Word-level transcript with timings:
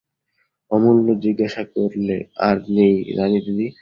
অমূল্য 0.71 1.07
জিজ্ঞাসা 1.23 1.63
করলে, 1.75 2.17
আর 2.47 2.57
নেই 2.75 2.95
রানীদিদি? 3.17 3.67